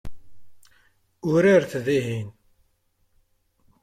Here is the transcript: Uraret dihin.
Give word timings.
Uraret 1.31 1.71
dihin. 1.85 2.27